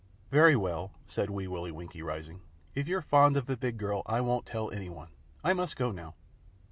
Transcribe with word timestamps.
"Very 0.31 0.55
well," 0.55 0.93
said 1.05 1.29
Wee 1.29 1.47
Willie 1.47 1.69
Winkie, 1.71 2.01
rising. 2.01 2.41
"If 2.73 2.87
you're 2.87 3.03
fond 3.03 3.37
of 3.37 3.45
ve 3.45 3.53
big 3.53 3.77
girl, 3.77 4.01
I 4.07 4.19
won't 4.19 4.47
tell 4.47 4.71
any 4.71 4.89
one. 4.89 5.09
I 5.43 5.53
must 5.53 5.75
go 5.77 5.91
now." 5.91 6.15